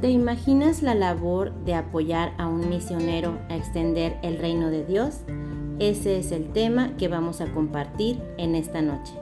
¿Te 0.00 0.08
imaginas 0.08 0.82
la 0.82 0.94
labor 0.94 1.52
de 1.66 1.74
apoyar 1.74 2.32
a 2.38 2.46
un 2.46 2.70
misionero 2.70 3.38
a 3.50 3.56
extender 3.56 4.16
el 4.22 4.38
reino 4.38 4.70
de 4.70 4.82
Dios? 4.82 5.20
Ese 5.78 6.18
es 6.18 6.32
el 6.32 6.54
tema 6.54 6.96
que 6.96 7.08
vamos 7.08 7.42
a 7.42 7.52
compartir 7.52 8.18
en 8.38 8.54
esta 8.54 8.80
noche. 8.80 9.12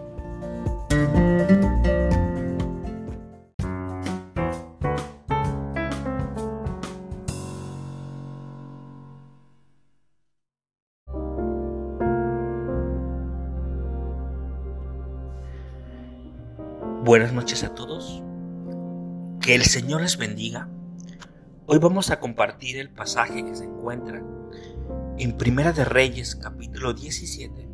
Buenas 17.04 17.32
noches 17.32 17.64
a 17.64 17.74
todos. 17.74 18.22
Que 19.48 19.54
el 19.54 19.64
Señor 19.64 20.02
les 20.02 20.18
bendiga. 20.18 20.68
Hoy 21.64 21.79
vamos 21.79 22.11
a 22.11 22.20
compartir 22.20 22.76
el 22.76 22.90
pasaje 22.90 23.43
que 23.43 23.54
se 23.54 23.64
encuentra 23.64 24.22
en 25.16 25.39
Primera 25.39 25.72
de 25.72 25.86
Reyes, 25.86 26.36
capítulo 26.36 26.93
17, 26.93 27.66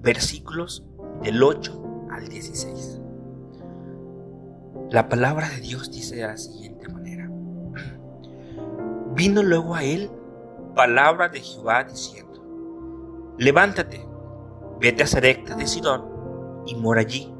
versículos 0.00 0.84
del 1.22 1.40
8 1.40 2.08
al 2.10 2.26
16. 2.26 3.00
La 4.90 5.08
palabra 5.08 5.48
de 5.50 5.60
Dios 5.60 5.92
dice 5.92 6.16
de 6.16 6.26
la 6.26 6.36
siguiente 6.36 6.88
manera. 6.88 7.30
Vino 9.14 9.44
luego 9.44 9.76
a 9.76 9.84
él 9.84 10.10
palabra 10.74 11.28
de 11.28 11.38
Jehová 11.38 11.84
diciendo, 11.84 12.44
levántate, 13.38 14.04
vete 14.80 15.04
a 15.04 15.06
Serecta 15.06 15.54
de 15.54 15.68
Sidón 15.68 16.06
y 16.66 16.74
mora 16.74 17.02
allí. 17.02 17.32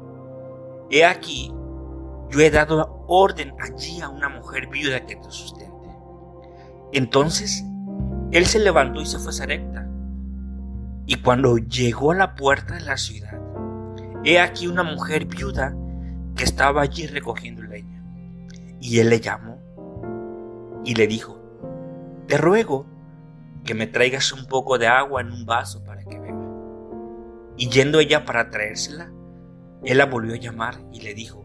He 0.89 1.03
aquí, 1.03 1.51
yo 2.29 2.39
he 2.39 2.49
dado 2.49 2.94
orden 3.07 3.53
allí 3.59 4.01
a 4.01 4.09
una 4.09 4.29
mujer 4.29 4.67
viuda 4.67 5.05
que 5.05 5.15
te 5.15 5.31
sustente. 5.31 5.75
Entonces, 6.93 7.63
él 8.31 8.45
se 8.45 8.59
levantó 8.59 9.01
y 9.01 9.05
se 9.05 9.19
fue 9.19 9.29
a 9.29 9.33
Sarepta. 9.33 9.87
Y 11.05 11.15
cuando 11.21 11.57
llegó 11.57 12.11
a 12.11 12.15
la 12.15 12.35
puerta 12.35 12.75
de 12.75 12.81
la 12.81 12.97
ciudad, 12.97 13.39
he 14.23 14.39
aquí 14.39 14.67
una 14.67 14.83
mujer 14.83 15.25
viuda 15.25 15.75
que 16.35 16.43
estaba 16.43 16.81
allí 16.81 17.07
recogiendo 17.07 17.61
leña. 17.63 18.03
Y 18.81 18.99
él 18.99 19.09
le 19.09 19.19
llamó 19.19 19.59
y 20.83 20.95
le 20.95 21.07
dijo, 21.07 21.41
te 22.27 22.37
ruego 22.37 22.85
que 23.63 23.73
me 23.73 23.87
traigas 23.87 24.31
un 24.31 24.45
poco 24.45 24.77
de 24.77 24.87
agua 24.87 25.21
en 25.21 25.31
un 25.31 25.45
vaso 25.45 25.83
para 25.83 26.03
que 26.03 26.19
beba. 26.19 26.43
Y 27.57 27.69
yendo 27.69 27.99
ella 27.99 28.25
para 28.25 28.49
traérsela, 28.49 29.11
él 29.83 29.97
la 29.97 30.05
volvió 30.05 30.33
a 30.33 30.39
llamar 30.39 30.79
y 30.91 31.01
le 31.01 31.13
dijo, 31.13 31.44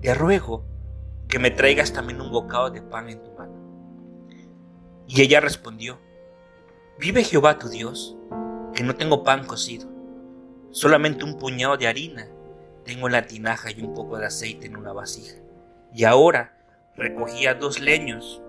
te 0.00 0.14
ruego 0.14 0.64
que 1.28 1.38
me 1.38 1.50
traigas 1.50 1.92
también 1.92 2.20
un 2.20 2.30
bocado 2.30 2.70
de 2.70 2.82
pan 2.82 3.08
en 3.08 3.22
tu 3.22 3.32
mano. 3.32 3.54
Y 5.06 5.22
ella 5.22 5.40
respondió, 5.40 5.98
vive 6.98 7.24
Jehová 7.24 7.58
tu 7.58 7.68
Dios, 7.68 8.16
que 8.74 8.84
no 8.84 8.96
tengo 8.96 9.24
pan 9.24 9.46
cocido, 9.46 9.88
solamente 10.70 11.24
un 11.24 11.38
puñado 11.38 11.76
de 11.76 11.88
harina 11.88 12.28
tengo 12.88 13.06
en 13.06 13.12
la 13.12 13.26
tinaja 13.26 13.70
y 13.70 13.82
un 13.82 13.92
poco 13.92 14.18
de 14.18 14.24
aceite 14.24 14.66
en 14.66 14.74
una 14.74 14.94
vasija. 14.94 15.36
Y 15.92 16.04
ahora 16.04 16.56
recogía 16.96 17.54
dos 17.54 17.80
leños 17.80 18.40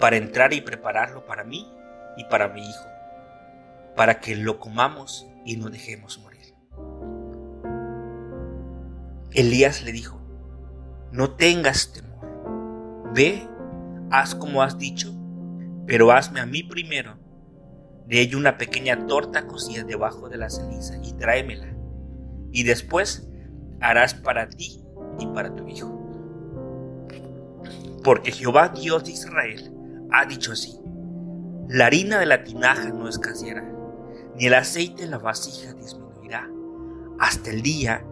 para 0.00 0.16
entrar 0.16 0.52
y 0.52 0.60
prepararlo 0.60 1.24
para 1.24 1.44
mí 1.44 1.72
y 2.16 2.24
para 2.24 2.48
mi 2.48 2.68
hijo, 2.68 2.84
para 3.94 4.18
que 4.18 4.34
lo 4.34 4.58
comamos 4.58 5.28
y 5.44 5.56
no 5.56 5.70
dejemos 5.70 6.18
morir. 6.18 6.35
Elías 9.36 9.82
le 9.82 9.92
dijo, 9.92 10.18
no 11.12 11.32
tengas 11.32 11.92
temor, 11.92 13.12
ve, 13.12 13.46
haz 14.10 14.34
como 14.34 14.62
has 14.62 14.78
dicho, 14.78 15.14
pero 15.86 16.10
hazme 16.10 16.40
a 16.40 16.46
mí 16.46 16.62
primero. 16.62 17.18
De 18.06 18.22
ello 18.22 18.38
una 18.38 18.56
pequeña 18.56 19.06
torta 19.06 19.46
cocida 19.46 19.84
debajo 19.84 20.30
de 20.30 20.38
la 20.38 20.48
ceniza 20.48 20.96
y 21.02 21.12
tráemela, 21.12 21.76
y 22.50 22.62
después 22.62 23.28
harás 23.78 24.14
para 24.14 24.48
ti 24.48 24.82
y 25.18 25.26
para 25.26 25.54
tu 25.54 25.68
hijo. 25.68 25.92
Porque 28.02 28.32
Jehová 28.32 28.70
Dios 28.70 29.04
de 29.04 29.10
Israel 29.10 29.70
ha 30.12 30.24
dicho 30.24 30.52
así, 30.52 30.80
la 31.68 31.86
harina 31.86 32.18
de 32.18 32.26
la 32.26 32.42
tinaja 32.42 32.88
no 32.88 33.06
escaseará, 33.06 33.70
ni 34.34 34.46
el 34.46 34.54
aceite 34.54 35.02
de 35.02 35.08
la 35.08 35.18
vasija 35.18 35.74
disminuirá, 35.74 36.48
hasta 37.18 37.50
el 37.50 37.60
día 37.60 38.02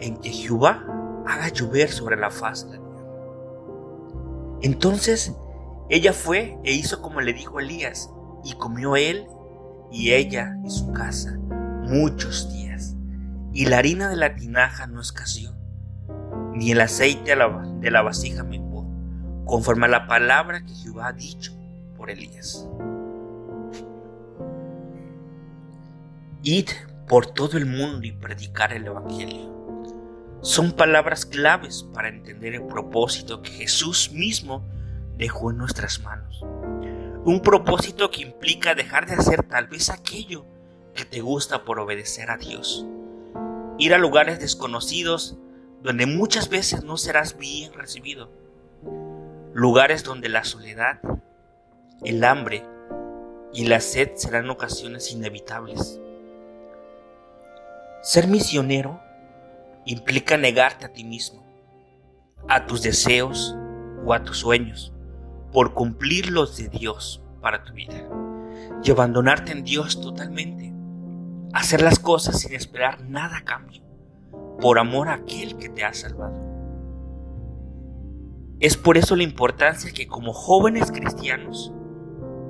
en 0.00 0.16
que 0.18 0.30
Jehová 0.30 0.84
haga 1.26 1.48
llover 1.48 1.90
sobre 1.90 2.16
la 2.16 2.30
faz 2.30 2.70
de 2.70 2.78
la 2.78 2.84
tierra. 2.84 3.10
Entonces 4.62 5.34
ella 5.88 6.12
fue 6.12 6.58
e 6.64 6.72
hizo 6.72 7.00
como 7.02 7.20
le 7.20 7.32
dijo 7.32 7.60
Elías, 7.60 8.10
y 8.44 8.54
comió 8.54 8.96
él 8.96 9.26
y 9.90 10.12
ella 10.12 10.56
y 10.64 10.70
su 10.70 10.92
casa 10.92 11.36
muchos 11.38 12.52
días. 12.52 12.96
Y 13.52 13.66
la 13.66 13.78
harina 13.78 14.08
de 14.08 14.16
la 14.16 14.34
tinaja 14.34 14.86
no 14.86 15.00
escaseó, 15.00 15.52
ni 16.52 16.72
el 16.72 16.80
aceite 16.80 17.34
de 17.34 17.90
la 17.90 18.02
vasija 18.02 18.44
menguó, 18.44 18.86
conforme 19.44 19.86
a 19.86 19.90
la 19.90 20.06
palabra 20.06 20.64
que 20.64 20.74
Jehová 20.74 21.08
ha 21.08 21.12
dicho 21.12 21.52
por 21.96 22.10
Elías. 22.10 22.68
Id 26.42 26.68
por 27.08 27.26
todo 27.26 27.56
el 27.56 27.66
mundo 27.66 28.06
y 28.06 28.12
predicar 28.12 28.72
el 28.72 28.86
Evangelio 28.86 29.65
son 30.46 30.70
palabras 30.70 31.26
claves 31.26 31.84
para 31.92 32.08
entender 32.08 32.54
el 32.54 32.62
propósito 32.62 33.42
que 33.42 33.50
Jesús 33.50 34.12
mismo 34.12 34.62
dejó 35.18 35.50
en 35.50 35.58
nuestras 35.58 35.98
manos. 35.98 36.40
Un 37.24 37.40
propósito 37.42 38.12
que 38.12 38.22
implica 38.22 38.76
dejar 38.76 39.06
de 39.06 39.14
hacer 39.14 39.42
tal 39.42 39.66
vez 39.66 39.90
aquello 39.90 40.46
que 40.94 41.04
te 41.04 41.20
gusta 41.20 41.64
por 41.64 41.80
obedecer 41.80 42.30
a 42.30 42.36
Dios. 42.36 42.86
Ir 43.76 43.92
a 43.92 43.98
lugares 43.98 44.38
desconocidos 44.38 45.36
donde 45.82 46.06
muchas 46.06 46.48
veces 46.48 46.84
no 46.84 46.96
serás 46.96 47.36
bien 47.36 47.72
recibido. 47.72 48.30
Lugares 49.52 50.04
donde 50.04 50.28
la 50.28 50.44
soledad, 50.44 51.00
el 52.04 52.22
hambre 52.22 52.62
y 53.52 53.64
la 53.64 53.80
sed 53.80 54.12
serán 54.14 54.48
ocasiones 54.48 55.10
inevitables. 55.10 56.00
Ser 58.04 58.28
misionero 58.28 59.00
implica 59.86 60.36
negarte 60.36 60.84
a 60.84 60.92
ti 60.92 61.04
mismo, 61.04 61.46
a 62.48 62.66
tus 62.66 62.82
deseos 62.82 63.56
o 64.04 64.12
a 64.12 64.22
tus 64.22 64.38
sueños, 64.38 64.92
por 65.52 65.74
cumplir 65.74 66.30
los 66.30 66.56
de 66.56 66.68
Dios 66.68 67.22
para 67.40 67.62
tu 67.62 67.72
vida, 67.72 68.08
y 68.82 68.90
abandonarte 68.90 69.52
en 69.52 69.62
Dios 69.62 70.00
totalmente, 70.00 70.74
hacer 71.52 71.80
las 71.82 72.00
cosas 72.00 72.40
sin 72.40 72.54
esperar 72.54 73.04
nada 73.04 73.38
a 73.38 73.44
cambio, 73.44 73.82
por 74.60 74.78
amor 74.80 75.08
a 75.08 75.14
aquel 75.14 75.56
que 75.56 75.68
te 75.68 75.84
ha 75.84 75.94
salvado. 75.94 76.44
Es 78.58 78.76
por 78.76 78.96
eso 78.96 79.14
la 79.14 79.22
importancia 79.22 79.92
que 79.92 80.08
como 80.08 80.32
jóvenes 80.32 80.90
cristianos 80.90 81.72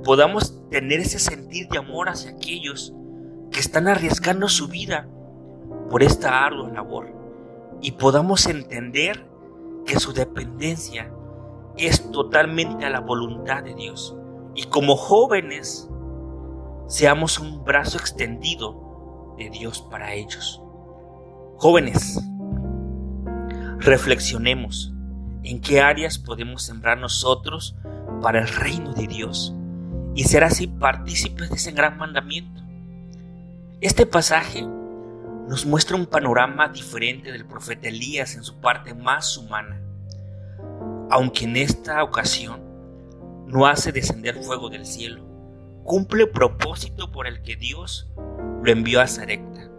podamos 0.05 0.69
tener 0.71 1.01
ese 1.01 1.19
sentir 1.19 1.69
de 1.69 1.79
amor 1.79 2.09
hacia 2.09 2.31
aquellos 2.31 2.95
que 3.51 3.61
están 3.61 3.89
arriesgando 3.89 4.49
su 4.49 4.69
vida 4.69 5.09
por 5.91 6.03
esta 6.03 6.45
ardua 6.45 6.71
labor 6.71 7.16
y 7.81 7.93
podamos 7.93 8.47
entender 8.47 9.27
que 9.85 9.99
su 10.01 10.13
dependencia 10.13 11.13
es 11.77 12.11
totalmente 12.11 12.85
a 12.85 12.91
la 12.91 13.01
voluntad 13.01 13.63
de 13.63 13.75
Dios. 13.75 14.17
Y 14.55 14.65
como 14.65 14.97
jóvenes, 14.97 15.89
seamos 16.89 17.39
un 17.39 17.65
brazo 17.65 17.99
extendido 17.99 19.35
de 19.37 19.51
Dios 19.51 19.83
para 19.91 20.15
ellos. 20.15 20.63
Jóvenes, 21.59 22.21
reflexionemos 23.79 24.93
en 25.43 25.61
qué 25.61 25.81
áreas 25.81 26.19
podemos 26.19 26.63
sembrar 26.63 26.99
nosotros 26.99 27.77
para 28.23 28.41
el 28.41 28.49
reino 28.49 28.93
de 28.95 29.07
Dios 29.07 29.55
y 30.15 30.25
ser 30.25 30.45
así 30.45 30.67
partícipes 30.67 31.51
de 31.51 31.57
ese 31.57 31.73
gran 31.73 31.99
mandamiento. 31.99 32.63
Este 33.81 34.07
pasaje 34.07 34.67
nos 35.49 35.65
muestra 35.65 35.97
un 35.97 36.07
panorama 36.07 36.69
diferente 36.69 37.31
del 37.31 37.47
profeta 37.47 37.89
Elías 37.89 38.35
en 38.35 38.43
su 38.43 38.61
parte 38.61 38.95
más 38.95 39.37
humana, 39.37 39.81
aunque 41.11 41.45
en 41.45 41.57
esta 41.57 42.03
ocasión 42.03 42.61
no 43.47 43.67
hace 43.67 43.93
descender 43.93 44.43
fuego 44.43 44.69
del 44.69 44.85
cielo, 44.85 45.25
cumple 45.85 46.25
el 46.25 46.31
propósito 46.31 47.13
por 47.13 47.29
el 47.29 47.43
que 47.43 47.55
Dios 47.55 48.11
lo 48.63 48.71
envió 48.71 49.01
a 49.01 49.07
Zarepta. 49.07 49.71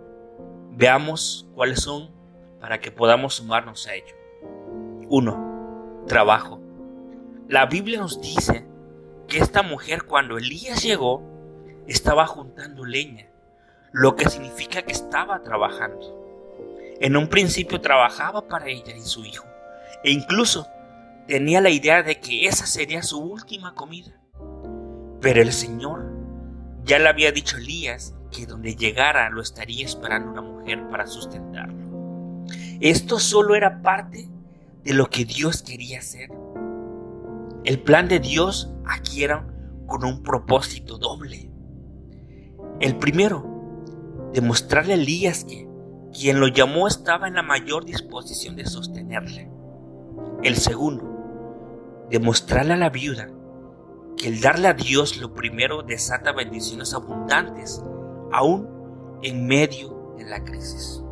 Veamos 0.72 1.50
cuáles 1.54 1.81
son 1.81 2.12
para 2.62 2.80
que 2.80 2.92
podamos 2.92 3.36
sumarnos 3.36 3.88
a 3.88 3.96
ello. 3.96 4.16
1. 5.10 6.06
Trabajo. 6.08 6.62
La 7.50 7.66
Biblia 7.66 8.00
nos 8.00 8.22
dice 8.22 8.66
que 9.28 9.40
esta 9.40 9.64
mujer 9.64 10.04
cuando 10.04 10.38
Elías 10.38 10.81
llegó 10.81 11.22
estaba 11.88 12.25
juntando 12.25 12.86
leña 12.86 13.28
lo 13.92 14.16
que 14.16 14.30
significa 14.30 14.81
que 14.81 14.92
estaba 14.92 15.42
trabajando. 15.44 16.16
En 17.00 17.16
un 17.16 17.28
principio 17.28 17.80
trabajaba 17.80 18.48
para 18.48 18.68
ella 18.68 18.95
y 18.95 19.01
su 19.01 19.25
hijo, 19.25 19.45
e 20.04 20.12
incluso 20.12 20.68
tenía 21.28 21.62
la 21.62 21.69
idea 21.69 22.04
de 22.04 22.19
que 22.19 22.48
esa 22.48 22.66
sería 22.66 23.04
su 23.04 23.19
última 23.19 23.75
comida. 23.75 24.19
Pero 25.22 25.42
el 25.42 25.51
Señor 25.51 26.06
ya 26.84 27.00
le 27.00 27.10
había 27.10 27.31
dicho 27.31 27.57
a 27.57 27.60
Elías 27.60 28.16
que 28.31 28.45
donde 28.45 28.75
llegara 28.75 29.30
lo 29.30 29.42
estaría 29.42 29.86
esperando 29.86 30.31
una 30.31 30.42
mujer 30.42 30.88
para 30.90 31.07
sustentarlo. 31.07 32.45
Esto 32.80 33.19
solo 33.19 33.56
era 33.56 33.81
parte 33.81 34.30
de 34.83 34.94
lo 34.94 35.10
que 35.10 35.25
Dios 35.25 35.63
quería 35.63 36.00
hacer. 36.00 36.30
El 37.63 37.80
plan 37.80 38.07
de 38.07 38.19
Dios 38.19 38.72
aquí 38.86 39.24
era 39.24 39.45
con 39.86 40.06
un 40.06 40.24
propósito 40.24 40.98
doble. 40.98 41.50
El 42.80 42.98
primero, 42.98 43.56
demostrarle 44.33 44.94
a 44.94 44.97
Elías 44.97 45.44
que 45.44 45.68
quien 46.13 46.39
lo 46.39 46.47
llamó 46.47 46.88
estaba 46.88 47.27
en 47.27 47.35
la 47.35 47.44
mayor 47.44 47.85
disposición 47.85 48.56
de 48.56 48.65
sostenerle. 48.65 49.51
El 50.44 50.56
segundo, 50.56 52.06
demostrarle 52.09 52.74
a 52.74 52.77
la 52.77 52.89
viuda 52.89 53.29
que 54.18 54.27
el 54.27 54.41
darle 54.41 54.68
a 54.68 54.74
Dios 54.74 55.18
lo 55.18 55.33
primero 55.33 55.83
desata 55.83 56.31
bendiciones 56.31 56.94
abundantes, 56.94 57.83
aún 58.31 58.68
en 59.21 59.45
medio 59.45 60.15
de 60.18 60.25
la 60.25 60.44
crisis. 60.44 61.03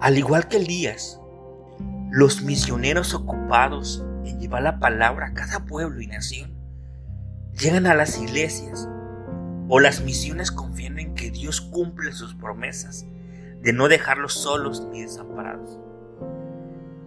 Al 0.00 0.16
igual 0.16 0.48
que 0.48 0.56
Elías, 0.58 1.20
los 2.10 2.42
misioneros 2.42 3.12
ocupados 3.12 4.04
en 4.24 4.40
llevar 4.40 4.62
la 4.62 4.78
palabra 4.78 5.28
a 5.28 5.34
cada 5.34 5.66
pueblo 5.66 6.00
y 6.00 6.06
nación 6.06 6.54
llegan 7.52 7.86
a 7.86 7.94
las 7.94 8.18
iglesias 8.18 8.88
o 9.68 9.80
las 9.80 10.00
misiones 10.00 10.50
confiando 10.50 11.00
en 11.00 11.14
que 11.14 11.30
Dios 11.30 11.60
cumple 11.60 12.12
sus 12.12 12.34
promesas 12.34 13.06
de 13.60 13.72
no 13.72 13.88
dejarlos 13.88 14.34
solos 14.34 14.86
ni 14.92 15.02
desamparados. 15.02 15.78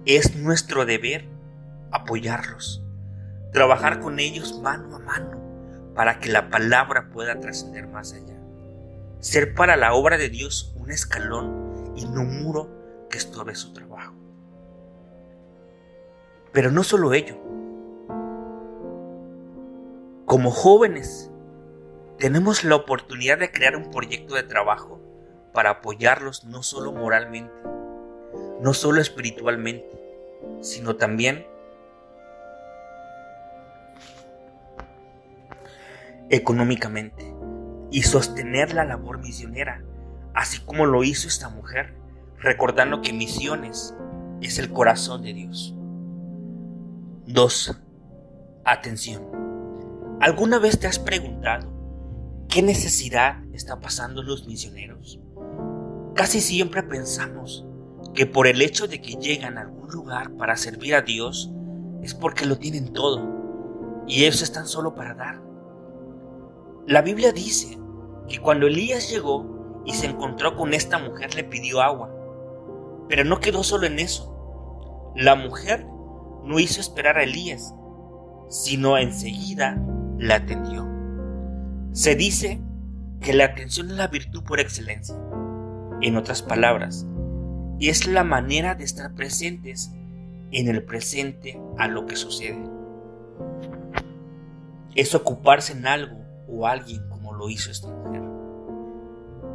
Es 0.06 0.36
nuestro 0.36 0.86
deber 0.86 1.28
apoyarlos, 1.92 2.84
trabajar 3.54 4.00
con 4.00 4.20
ellos 4.20 4.60
mano 4.62 4.96
a 4.96 5.00
mano 5.00 5.40
para 5.96 6.20
que 6.20 6.30
la 6.30 6.50
palabra 6.50 7.10
pueda 7.12 7.40
trascender 7.40 7.88
más 7.88 8.14
allá. 8.14 8.40
Ser 9.20 9.54
para 9.54 9.76
la 9.76 9.94
obra 9.94 10.18
de 10.18 10.30
Dios 10.30 10.74
un 10.78 10.92
escalón 10.92 11.94
y 11.96 12.06
no 12.06 12.22
un 12.22 12.44
muro 12.44 13.08
que 13.10 13.18
estorbe 13.18 13.56
su 13.56 13.74
trabajo. 13.74 14.16
Pero 16.52 16.72
no 16.72 16.84
solo 16.84 17.14
ello. 17.14 17.38
Como 20.26 20.52
jóvenes, 20.52 21.32
tenemos 22.20 22.66
la 22.66 22.76
oportunidad 22.76 23.40
de 23.40 23.50
crear 23.50 23.78
un 23.78 23.92
proyecto 23.92 24.36
de 24.36 24.44
trabajo 24.44 25.00
para 25.54 25.70
apoyarlos 25.70 26.44
no 26.44 26.64
solo 26.64 26.92
moralmente, 26.92 27.54
no 28.62 28.74
solo 28.74 29.00
espiritualmente, 29.00 29.90
sino 30.60 30.98
también 30.98 31.48
económicamente 36.30 37.34
y 37.90 38.04
sostener 38.04 38.74
la 38.74 38.84
labor 38.84 39.20
misionera, 39.20 39.82
así 40.34 40.60
como 40.60 40.86
lo 40.86 41.06
hizo 41.06 41.30
esta 41.30 41.48
mujer, 41.48 41.96
recordando 42.38 43.02
que 43.02 43.14
misiones 43.14 43.96
es 44.42 44.60
el 44.60 44.72
corazón 44.74 45.24
de 45.24 45.34
Dios. 45.34 45.74
2. 47.28 47.82
Atención. 48.66 49.24
¿Alguna 50.20 50.60
vez 50.60 50.78
te 50.80 50.88
has 50.88 51.00
preguntado 51.00 51.79
qué 52.50 52.64
necesidad 52.64 53.44
está 53.54 53.80
pasando 53.80 54.24
los 54.24 54.48
misioneros? 54.48 55.20
Casi 56.16 56.42
siempre 56.42 56.82
pensamos 56.82 57.64
que 58.16 58.26
por 58.26 58.48
el 58.48 58.64
hecho 58.64 58.88
de 58.88 59.02
que 59.02 59.14
llegan 59.14 59.58
a 59.58 59.62
algún 59.62 59.90
lugar 59.92 60.32
para 60.36 60.58
servir 60.58 60.96
a 60.96 61.04
Dios 61.04 61.52
es 62.02 62.16
porque 62.16 62.48
lo 62.48 62.58
tienen 62.58 62.92
todo 62.92 64.04
y 64.08 64.24
ellos 64.24 64.42
están 64.42 64.68
solo 64.68 64.96
para 64.96 65.14
dar. 65.14 65.42
La 66.88 67.04
Biblia 67.04 67.32
dice 67.32 67.78
que 68.28 68.40
cuando 68.40 68.66
Elías 68.66 69.12
llegó 69.12 69.84
y 69.86 69.94
se 69.94 70.08
encontró 70.08 70.58
con 70.58 70.74
esta 70.74 70.98
mujer 70.98 71.36
le 71.36 71.44
pidió 71.44 71.82
agua. 71.82 72.12
Pero 73.08 73.24
no 73.26 73.40
quedó 73.40 73.64
solo 73.64 73.86
en 73.86 74.00
eso. 74.00 75.14
La 75.16 75.36
mujer 75.36 75.86
no 76.44 76.60
hizo 76.60 76.82
esperar 76.82 77.18
a 77.18 77.24
Elías, 77.24 77.76
sino 78.50 78.98
enseguida 78.98 79.80
la 80.18 80.36
atendió. 80.36 80.99
Se 81.92 82.16
dice 82.16 82.62
que 83.20 83.34
la 83.34 83.46
atención 83.46 83.90
es 83.90 83.98
la 83.98 84.08
virtud 84.08 84.44
por 84.44 84.60
excelencia. 84.60 85.16
En 86.02 86.16
otras 86.18 86.42
palabras, 86.42 87.06
es 87.80 88.06
la 88.06 88.24
manera 88.24 88.76
de 88.76 88.84
estar 88.84 89.16
presentes 89.16 89.92
en 90.52 90.68
el 90.68 90.84
presente 90.84 91.60
a 91.78 91.88
lo 91.88 92.06
que 92.06 92.16
sucede. 92.16 92.62
Es 94.96 95.16
ocuparse 95.16 95.74
en 95.74 95.88
algo 95.88 96.18
o 96.48 96.68
alguien 96.68 97.08
como 97.10 97.34
lo 97.34 97.50
hizo 97.50 97.72
esta 97.72 97.88
mujer. 97.88 98.22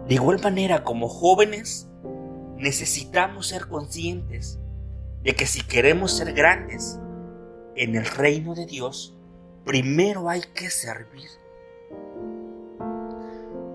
De 0.08 0.14
igual 0.14 0.40
manera, 0.42 0.84
como 0.84 1.08
jóvenes, 1.08 1.88
necesitamos 2.56 3.46
ser 3.46 3.68
conscientes 3.68 4.58
de 5.22 5.34
que 5.34 5.46
si 5.46 5.62
queremos 5.62 6.12
ser 6.12 6.32
grandes 6.32 6.98
en 7.76 7.94
el 7.94 8.06
reino 8.06 8.54
de 8.54 8.66
Dios, 8.66 9.16
primero 9.64 10.28
hay 10.28 10.42
que 10.54 10.68
servir. 10.68 11.28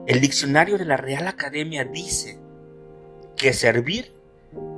El 0.10 0.22
diccionario 0.22 0.80
de 0.80 0.86
la 0.86 0.98
Real 0.98 1.28
Academia 1.28 1.86
dice 1.86 2.40
que 3.38 3.54
servir 3.54 4.12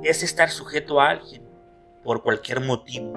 es 0.02 0.22
estar 0.22 0.50
sujeto 0.50 1.00
a 1.00 1.08
alguien 1.08 1.42
por 2.04 2.22
cualquier 2.22 2.60
motivo, 2.60 3.14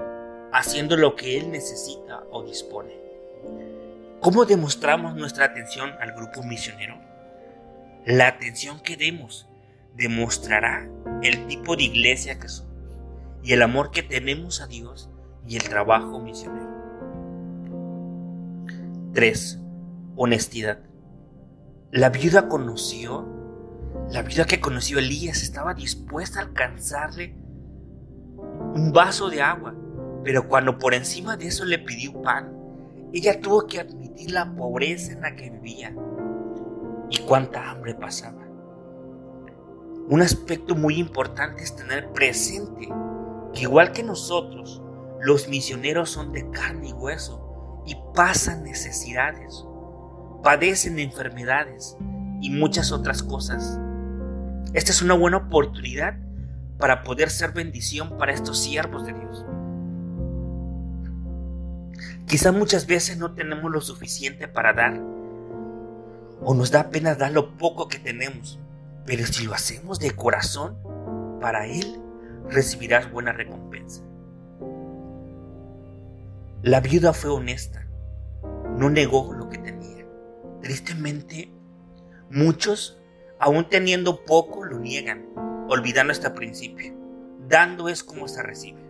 haciendo 0.54 0.96
lo 0.96 1.18
que 1.18 1.38
él 1.38 1.52
necesita 1.52 2.24
o 2.32 2.42
dispone. 2.46 2.94
¿Cómo 4.22 4.46
demostramos 4.46 5.14
nuestra 5.16 5.44
atención 5.44 5.92
al 6.00 6.14
grupo 6.14 6.42
misionero? 6.42 6.98
La 8.06 8.28
atención 8.28 8.80
que 8.80 8.96
demos 8.96 9.50
demostrará 9.94 10.90
el 11.22 11.48
tipo 11.48 11.76
de 11.76 11.84
iglesia 11.84 12.40
que 12.40 12.48
somos 12.48 12.72
y 13.44 13.52
el 13.52 13.62
amor 13.62 13.92
que 13.92 14.04
tenemos 14.04 14.62
a 14.62 14.68
Dios 14.68 15.10
y 15.46 15.58
el 15.58 15.64
trabajo 15.64 16.22
misionero. 16.22 16.74
3. 19.12 19.60
Honestidad. 20.16 20.80
La 21.96 22.10
viuda 22.10 22.50
conoció, 22.50 23.26
la 24.10 24.22
viuda 24.22 24.44
que 24.44 24.60
conoció 24.60 25.00
Elías 25.00 25.42
estaba 25.44 25.74
dispuesta 25.74 26.40
a 26.40 26.44
alcanzarle 26.44 27.34
un 28.76 28.92
vaso 28.92 29.30
de 29.30 29.42
agua, 29.42 29.74
pero 30.22 30.46
cuando 30.50 30.78
por 30.78 30.94
encima 30.94 31.38
de 31.38 31.48
eso 31.48 31.64
le 31.64 31.80
pidió 31.80 32.22
pan, 32.22 32.54
ella 33.14 33.40
tuvo 33.40 33.66
que 33.66 33.80
admitir 33.80 34.32
la 34.32 34.54
pobreza 34.58 35.14
en 35.14 35.22
la 35.22 35.38
que 35.38 35.50
vivía 35.50 35.96
y 37.12 37.20
cuánta 37.20 37.72
hambre 37.72 37.96
pasaba. 37.96 38.46
Un 40.10 40.22
aspecto 40.22 40.76
muy 40.76 41.00
importante 41.00 41.64
es 41.64 41.78
tener 41.78 42.12
presente 42.12 42.90
que 43.54 43.62
igual 43.62 43.94
que 43.94 44.04
nosotros, 44.04 44.84
los 45.22 45.48
misioneros 45.48 46.10
son 46.10 46.34
de 46.34 46.50
carne 46.52 46.90
y 46.90 46.92
hueso 46.92 47.82
y 47.86 47.96
pasan 48.14 48.64
necesidades, 48.64 49.66
padecen 50.46 51.00
enfermedades 51.00 51.98
y 52.40 52.52
muchas 52.52 52.92
otras 52.92 53.24
cosas. 53.24 53.80
Esta 54.76 54.92
es 54.92 55.02
una 55.02 55.16
buena 55.16 55.38
oportunidad 55.38 56.20
para 56.78 57.02
poder 57.02 57.32
ser 57.32 57.52
bendición 57.52 58.16
para 58.20 58.32
estos 58.32 58.60
siervos 58.60 59.08
de 59.08 59.14
Dios. 59.14 59.44
Quizá 62.28 62.52
muchas 62.52 62.86
veces 62.86 63.18
no 63.18 63.34
tenemos 63.34 63.72
lo 63.72 63.82
suficiente 63.82 64.48
para 64.48 64.74
dar 64.74 65.02
o 66.44 66.54
nos 66.54 66.70
da 66.70 66.92
pena 66.92 67.16
dar 67.16 67.32
lo 67.32 67.58
poco 67.58 67.88
que 67.88 67.98
tenemos, 67.98 68.60
pero 69.04 69.26
si 69.26 69.46
lo 69.46 69.56
hacemos 69.56 69.98
de 69.98 70.12
corazón, 70.12 70.78
para 71.42 71.66
Él 71.66 72.00
recibirás 72.52 73.12
buena 73.12 73.32
recompensa. 73.32 74.04
La 76.62 76.82
viuda 76.82 77.14
fue 77.14 77.32
honesta, 77.32 77.88
no 78.78 78.92
negó 78.92 79.34
lo 79.34 79.50
que. 79.50 79.65
Tristemente, 80.66 81.52
muchos, 82.32 82.98
aún 83.40 83.70
teniendo 83.70 84.26
poco, 84.26 84.66
lo 84.66 84.80
niegan, 84.80 85.28
olvidando 85.70 86.12
este 86.12 86.32
principio. 86.32 86.92
Dando 87.48 87.88
es 87.88 88.04
como 88.04 88.28
se 88.28 88.42
recibe. 88.42 88.82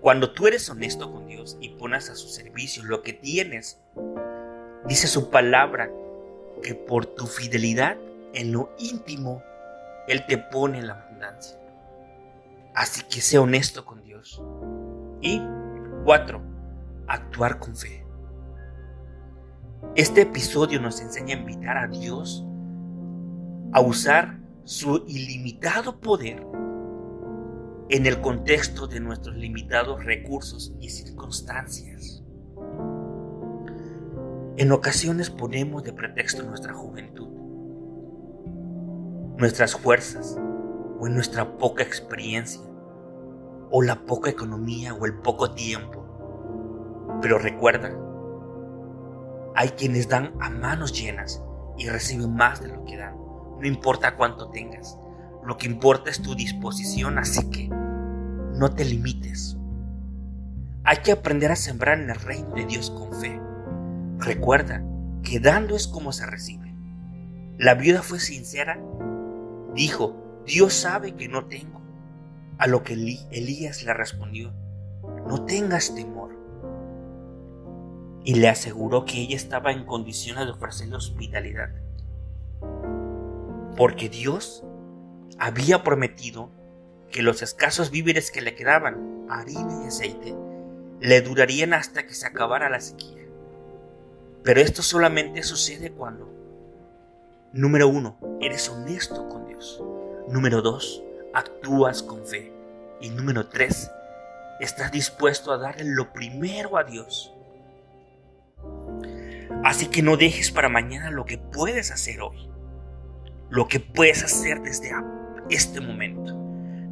Cuando 0.00 0.32
tú 0.32 0.48
eres 0.48 0.68
honesto 0.68 1.12
con 1.12 1.28
Dios 1.28 1.56
y 1.60 1.68
pones 1.76 2.10
a 2.10 2.16
su 2.16 2.26
servicio 2.26 2.82
lo 2.82 3.02
que 3.02 3.12
tienes, 3.12 3.78
dice 4.88 5.06
su 5.06 5.30
palabra 5.30 5.92
que 6.60 6.74
por 6.74 7.06
tu 7.06 7.28
fidelidad 7.28 7.96
en 8.34 8.50
lo 8.50 8.74
íntimo, 8.80 9.44
Él 10.08 10.26
te 10.26 10.38
pone 10.38 10.80
en 10.80 10.88
la 10.88 10.94
abundancia. 10.94 11.56
Así 12.74 13.04
que 13.04 13.20
sé 13.20 13.38
honesto 13.38 13.84
con 13.84 14.02
Dios. 14.02 14.42
Y 15.20 15.40
cuatro, 16.04 16.42
actuar 17.06 17.60
con 17.60 17.76
fe. 17.76 18.07
Este 19.94 20.22
episodio 20.22 20.80
nos 20.80 21.00
enseña 21.00 21.36
a 21.36 21.38
invitar 21.38 21.78
a 21.78 21.86
Dios 21.86 22.44
a 23.72 23.80
usar 23.80 24.40
su 24.64 25.04
ilimitado 25.06 26.00
poder 26.00 26.44
en 27.88 28.06
el 28.06 28.20
contexto 28.20 28.86
de 28.86 28.98
nuestros 29.00 29.36
limitados 29.36 30.04
recursos 30.04 30.74
y 30.80 30.90
circunstancias. 30.90 32.24
En 34.56 34.72
ocasiones 34.72 35.30
ponemos 35.30 35.84
de 35.84 35.92
pretexto 35.92 36.42
nuestra 36.42 36.74
juventud, 36.74 37.28
nuestras 39.36 39.76
fuerzas 39.76 40.36
o 40.98 41.08
nuestra 41.08 41.56
poca 41.56 41.84
experiencia 41.84 42.62
o 43.70 43.82
la 43.82 44.04
poca 44.06 44.30
economía 44.30 44.92
o 44.94 45.06
el 45.06 45.14
poco 45.18 45.52
tiempo. 45.52 46.04
Pero 47.22 47.38
recuerda, 47.38 47.96
hay 49.54 49.70
quienes 49.70 50.08
dan 50.08 50.32
a 50.40 50.50
manos 50.50 50.92
llenas 50.92 51.42
y 51.76 51.88
reciben 51.88 52.34
más 52.34 52.60
de 52.60 52.68
lo 52.68 52.84
que 52.84 52.96
dan. 52.96 53.16
No 53.16 53.66
importa 53.66 54.16
cuánto 54.16 54.50
tengas, 54.50 54.98
lo 55.44 55.56
que 55.56 55.66
importa 55.66 56.10
es 56.10 56.20
tu 56.20 56.34
disposición, 56.34 57.18
así 57.18 57.48
que 57.50 57.68
no 57.68 58.72
te 58.74 58.84
limites. 58.84 59.56
Hay 60.84 60.98
que 60.98 61.12
aprender 61.12 61.50
a 61.50 61.56
sembrar 61.56 61.98
en 61.98 62.10
el 62.10 62.16
reino 62.16 62.50
de 62.54 62.64
Dios 62.64 62.90
con 62.90 63.12
fe. 63.12 63.40
Recuerda 64.18 64.82
que 65.22 65.38
dando 65.38 65.76
es 65.76 65.86
como 65.86 66.12
se 66.12 66.26
recibe. 66.26 66.74
La 67.58 67.74
viuda 67.74 68.02
fue 68.02 68.20
sincera. 68.20 68.80
Dijo, 69.74 70.42
Dios 70.46 70.74
sabe 70.74 71.14
que 71.14 71.28
no 71.28 71.46
tengo. 71.46 71.80
A 72.58 72.66
lo 72.66 72.82
que 72.82 72.94
Elías 72.94 73.84
le 73.84 73.94
respondió, 73.94 74.52
no 75.26 75.44
tengas 75.44 75.94
temor. 75.94 76.17
Y 78.28 78.34
le 78.34 78.50
aseguró 78.50 79.06
que 79.06 79.22
ella 79.22 79.36
estaba 79.36 79.72
en 79.72 79.86
condiciones 79.86 80.44
de 80.44 80.50
ofrecerle 80.50 80.96
hospitalidad. 80.96 81.70
Porque 83.74 84.10
Dios 84.10 84.64
había 85.38 85.82
prometido 85.82 86.50
que 87.10 87.22
los 87.22 87.40
escasos 87.40 87.90
víveres 87.90 88.30
que 88.30 88.42
le 88.42 88.54
quedaban, 88.54 89.24
harina 89.30 89.80
y 89.82 89.86
aceite, 89.86 90.36
le 91.00 91.22
durarían 91.22 91.72
hasta 91.72 92.04
que 92.04 92.12
se 92.12 92.26
acabara 92.26 92.68
la 92.68 92.82
sequía. 92.82 93.24
Pero 94.44 94.60
esto 94.60 94.82
solamente 94.82 95.42
sucede 95.42 95.90
cuando, 95.90 96.30
número 97.54 97.88
uno, 97.88 98.18
eres 98.42 98.68
honesto 98.68 99.26
con 99.30 99.46
Dios. 99.46 99.82
Número 100.28 100.60
dos, 100.60 101.02
actúas 101.32 102.02
con 102.02 102.26
fe. 102.26 102.52
Y 103.00 103.08
número 103.08 103.48
tres, 103.48 103.90
estás 104.60 104.92
dispuesto 104.92 105.50
a 105.50 105.56
darle 105.56 105.84
lo 105.86 106.12
primero 106.12 106.76
a 106.76 106.84
Dios. 106.84 107.34
Así 109.64 109.86
que 109.86 110.02
no 110.02 110.16
dejes 110.16 110.50
para 110.50 110.68
mañana 110.68 111.10
lo 111.10 111.24
que 111.24 111.38
puedes 111.38 111.90
hacer 111.90 112.20
hoy, 112.20 112.50
lo 113.50 113.68
que 113.68 113.80
puedes 113.80 114.22
hacer 114.22 114.60
desde 114.60 114.92
este 115.50 115.80
momento. 115.80 116.34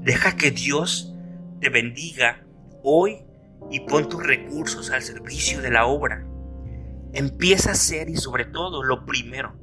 Deja 0.01 0.37
que 0.37 0.51
Dios 0.51 1.15
te 1.61 1.69
bendiga 1.69 2.45
hoy 2.83 3.25
y 3.71 3.81
pon 3.81 4.09
tus 4.09 4.25
recursos 4.25 4.91
al 4.91 5.03
servicio 5.03 5.61
de 5.61 5.71
la 5.71 5.87
obra. 5.87 6.27
Empieza 7.13 7.71
a 7.71 7.73
hacer 7.73 8.09
y 8.09 8.17
sobre 8.17 8.45
todo 8.45 8.83
lo 8.83 9.07
primero, 9.07 9.55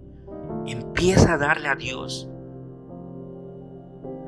empieza 0.65 1.33
a 1.33 1.37
darle 1.37 1.67
a 1.67 1.75
Dios 1.75 2.29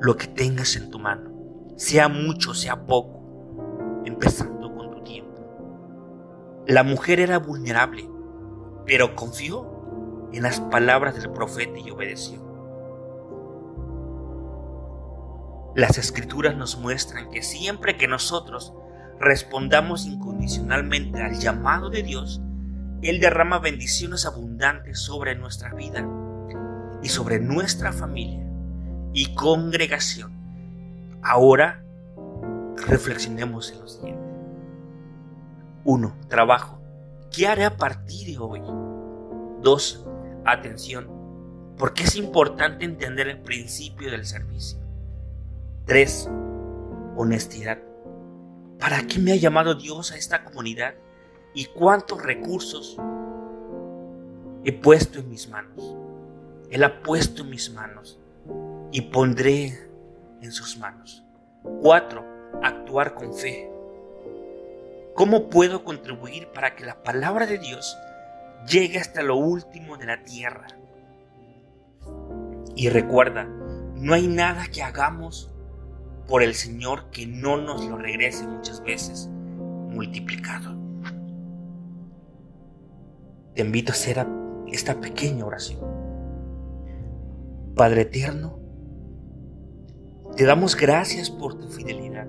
lo 0.02 0.16
que 0.18 0.28
tengas 0.28 0.76
en 0.76 0.92
tu 0.92 1.00
mano, 1.00 1.32
sea 1.78 2.08
mucho, 2.08 2.54
sea 2.54 2.86
poco, 2.86 4.02
empezando 4.06 4.74
con 4.76 4.92
tu 4.92 5.04
tiempo. 5.04 6.64
La 6.68 6.84
mujer 6.84 7.20
era 7.20 7.40
vulnerable, 7.40 8.08
pero 8.86 9.15
confió 9.15 10.30
en 10.34 10.44
las 10.44 10.60
palabras 10.60 11.15
del 11.15 11.32
profeta 11.32 11.80
y 11.80 11.89
obedeció. 11.92 12.44
Las 15.75 15.98
escrituras 15.98 16.56
nos 16.56 16.77
muestran 16.77 17.30
que 17.32 17.42
siempre 17.42 17.98
que 17.98 18.08
nosotros 18.08 18.74
respondamos 19.20 20.06
incondicionalmente 20.06 21.22
al 21.22 21.38
llamado 21.38 21.89
de 21.89 22.04
Dios, 22.04 22.42
Él 23.01 23.20
derrama 23.20 23.60
bendiciones 23.60 24.25
abundantes 24.25 25.00
sobre 25.00 25.36
nuestra 25.36 25.74
vida 25.74 26.08
y 27.01 27.10
sobre 27.10 27.39
nuestra 27.39 27.92
familia 27.92 28.46
y 29.13 29.34
congregación. 29.36 30.32
Ahora 31.22 31.84
reflexionemos 32.88 33.72
en 33.72 33.80
lo 33.80 33.88
siguiente. 33.88 34.24
1. 35.84 36.15
Trabajo. 36.27 36.85
¿Qué 37.36 37.48
haré 37.48 37.65
a 37.65 37.75
partir 37.75 38.27
de 38.27 38.38
hoy? 38.38 38.62
2. 39.62 40.06
Atención. 40.46 41.10
Porque 41.77 42.04
es 42.04 42.15
importante 42.15 42.86
entender 42.86 43.27
el 43.27 43.42
principio 43.42 44.10
del 44.10 44.25
servicio. 44.25 44.80
3. 45.86 46.30
Honestidad. 47.18 47.80
¿Para 48.80 49.06
qué 49.06 49.20
me 49.20 49.34
ha 49.34 49.36
llamado 49.36 49.75
Dios 49.75 50.13
a 50.13 50.18
esta 50.18 50.46
comunidad? 50.46 50.94
¿Y 51.54 51.65
cuántos 51.65 52.24
recursos 52.24 52.98
he 54.63 54.72
puesto 54.72 55.20
en 55.20 55.30
mis 55.30 55.50
manos? 55.50 55.98
Él 56.70 56.86
ha 56.86 57.01
puesto 57.01 57.42
en 57.42 57.50
mis 57.50 57.70
manos 57.74 58.18
y 58.94 59.01
pondré 59.01 59.77
en 60.42 60.54
sus 60.54 60.77
manos. 60.77 61.22
4. 61.82 62.25
Actuar 62.63 63.13
con 63.13 63.34
fe. 63.34 63.75
¿Cómo 65.16 65.50
puedo 65.50 65.86
contribuir 65.86 66.50
para 66.54 66.76
que 66.76 66.84
la 66.84 67.02
palabra 67.02 67.48
de 67.48 67.58
Dios 67.58 67.98
llegue 68.70 69.00
hasta 69.00 69.24
lo 69.24 69.38
último 69.38 69.96
de 69.96 70.06
la 70.06 70.24
tierra? 70.24 70.68
Y 72.76 72.90
recuerda, 72.90 73.46
no 73.96 74.14
hay 74.14 74.28
nada 74.28 74.66
que 74.68 74.84
hagamos 74.84 75.54
por 76.28 76.44
el 76.44 76.54
Señor 76.54 77.10
que 77.12 77.26
no 77.26 77.56
nos 77.56 77.86
lo 77.86 77.98
regrese 77.98 78.46
muchas 78.46 78.84
veces 78.84 79.30
multiplicado. 79.30 80.76
Te 83.54 83.62
invito 83.62 83.94
a 83.94 83.96
hacer 83.96 84.28
esta 84.68 85.00
pequeña 85.00 85.46
oración. 85.46 85.80
Padre 87.74 88.02
eterno, 88.02 88.60
te 90.36 90.44
damos 90.44 90.76
gracias 90.76 91.30
por 91.30 91.58
tu 91.58 91.70
fidelidad, 91.70 92.28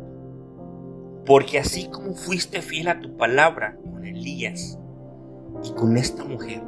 porque 1.26 1.59
así 1.59 1.88
como 1.90 2.14
fuiste 2.14 2.62
fiel 2.62 2.88
a 2.88 3.00
tu 3.00 3.16
palabra 3.16 3.76
con 3.83 4.06
Elías 4.06 4.78
y 5.64 5.73
con 5.73 5.97
esta 5.97 6.25
mujer, 6.25 6.62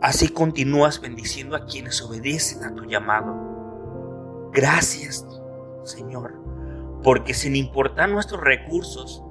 así 0.00 0.28
continúas 0.28 1.00
bendiciendo 1.00 1.56
a 1.56 1.66
quienes 1.66 2.00
obedecen 2.00 2.64
a 2.64 2.74
tu 2.74 2.84
llamado 2.84 3.48
Gracias, 4.52 5.26
Señor, 5.84 6.34
porque 7.02 7.34
sin 7.34 7.54
importar 7.54 8.08
nuestros 8.08 8.40
recursos, 8.40 9.22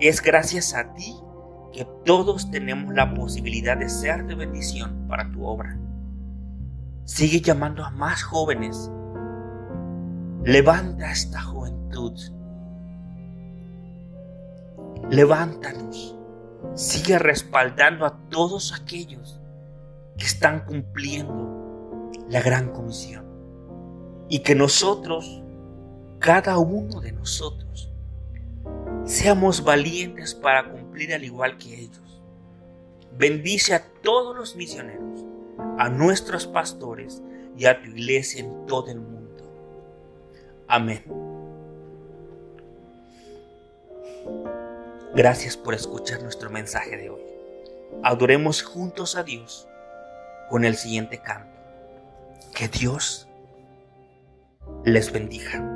es 0.00 0.22
gracias 0.22 0.74
a 0.74 0.94
ti 0.94 1.14
que 1.72 1.86
todos 2.04 2.50
tenemos 2.50 2.94
la 2.94 3.14
posibilidad 3.14 3.76
de 3.76 3.88
ser 3.88 4.26
de 4.26 4.34
bendición 4.34 5.06
para 5.08 5.30
tu 5.30 5.44
obra. 5.44 5.78
Sigue 7.04 7.40
llamando 7.40 7.84
a 7.84 7.90
más 7.90 8.22
jóvenes. 8.22 8.90
Levanta 10.44 11.12
esta 11.12 11.40
Levántanos. 15.10 16.16
Sigue 16.74 17.18
respaldando 17.18 18.06
a 18.06 18.16
todos 18.28 18.72
aquellos 18.72 19.40
que 20.16 20.26
están 20.26 20.64
cumpliendo 20.66 22.10
la 22.28 22.40
gran 22.40 22.68
comisión 22.68 23.24
y 24.28 24.40
que 24.40 24.54
nosotros, 24.54 25.42
cada 26.20 26.58
uno 26.58 27.00
de 27.00 27.12
nosotros, 27.12 27.92
seamos 29.04 29.64
valientes 29.64 30.34
para 30.34 30.70
cumplir 30.70 31.12
al 31.12 31.24
igual 31.24 31.58
que 31.58 31.80
ellos. 31.80 32.22
Bendice 33.16 33.74
a 33.74 33.82
todos 34.02 34.36
los 34.36 34.54
misioneros, 34.54 35.24
a 35.78 35.88
nuestros 35.88 36.46
pastores 36.46 37.22
y 37.56 37.66
a 37.66 37.82
tu 37.82 37.88
iglesia 37.88 38.44
en 38.44 38.66
todo 38.66 38.90
el 38.90 39.00
mundo. 39.00 39.44
Amén. 40.68 41.29
Gracias 45.14 45.56
por 45.56 45.74
escuchar 45.74 46.22
nuestro 46.22 46.50
mensaje 46.50 46.96
de 46.96 47.10
hoy. 47.10 47.20
Adoremos 48.04 48.62
juntos 48.62 49.16
a 49.16 49.24
Dios 49.24 49.66
con 50.48 50.64
el 50.64 50.76
siguiente 50.76 51.18
canto. 51.18 51.50
Que 52.54 52.68
Dios 52.68 53.28
les 54.84 55.12
bendiga. 55.12 55.69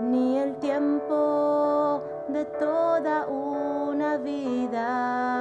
Ni 0.00 0.38
el 0.38 0.56
tiempo 0.56 2.02
de 2.28 2.44
toda 2.44 3.26
una 3.26 4.16
vida. 4.18 5.31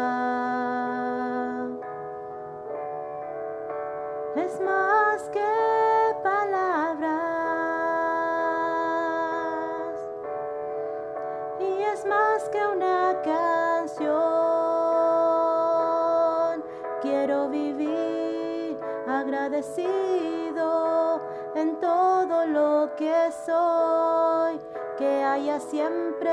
Que 23.01 23.31
soy, 23.47 24.59
que 24.99 25.23
haya 25.23 25.59
siempre 25.59 26.31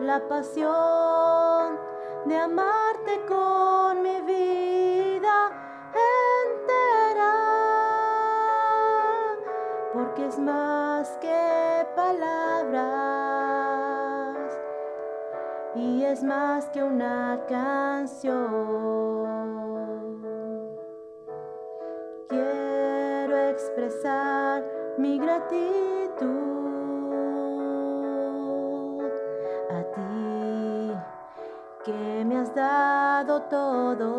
la 0.00 0.18
pasión 0.30 1.78
de 2.24 2.38
amarte 2.38 3.20
con 3.28 4.00
mi 4.02 4.22
vida 4.22 5.50
entera, 6.48 7.34
porque 9.92 10.28
es 10.28 10.38
más 10.38 11.18
que 11.18 11.86
palabras 11.94 12.88
y 15.74 16.02
es 16.02 16.24
más 16.24 16.70
que 16.70 16.82
una 16.82 17.44
canción. 17.46 18.32
Quiero 22.30 23.36
expresar 23.50 24.83
mi 24.98 25.18
gratitud 25.18 26.24
a 29.70 29.82
ti 29.94 30.92
que 31.84 32.24
me 32.24 32.38
has 32.38 32.54
dado 32.54 33.42
todo. 33.42 34.10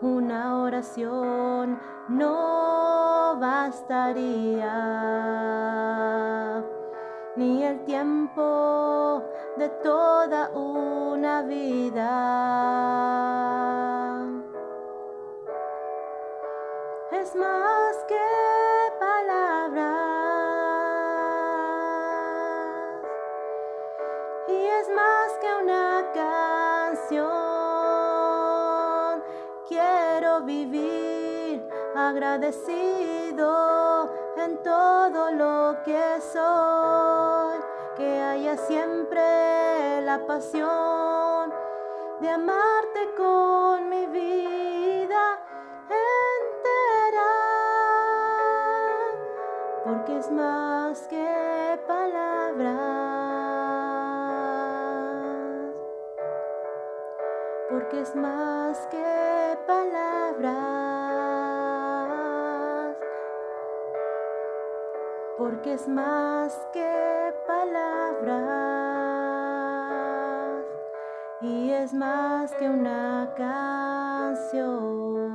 Una 0.00 0.62
oración 0.62 1.78
no 2.08 3.36
bastaría, 3.40 4.72
ni 7.36 7.64
el 7.64 7.84
tiempo 7.84 9.22
de 9.56 9.68
toda 9.82 10.50
una 10.50 11.42
vida. 11.42 12.12
Es 17.26 17.34
más 17.34 17.96
que 18.06 18.14
palabras. 19.00 19.82
Y 24.46 24.66
es 24.78 24.88
más 24.94 25.32
que 25.40 25.48
una 25.64 26.12
canción. 26.94 27.24
Quiero 29.66 30.42
vivir 30.42 31.68
agradecido 31.96 33.48
en 34.36 34.62
todo 34.62 35.32
lo 35.32 35.82
que 35.84 36.20
soy, 36.32 37.58
que 37.96 38.22
haya 38.22 38.56
siempre 38.56 40.00
la 40.02 40.24
pasión 40.28 41.52
de 42.20 42.30
amarte 42.30 43.14
con 43.16 43.88
mi 43.88 44.06
vida 44.06 44.45
es 50.18 50.30
más 50.30 51.06
que 51.08 51.78
palabras, 51.86 52.76
porque 57.68 58.00
es 58.00 58.16
más 58.16 58.86
que 58.86 59.58
palabras, 59.66 60.56
porque 65.36 65.74
es 65.74 65.86
más 65.86 66.66
que 66.72 67.34
palabras. 67.46 68.56
Y 71.42 71.70
es 71.70 71.92
más 71.92 72.54
que 72.54 72.68
una 72.70 73.34
canción. 73.36 75.25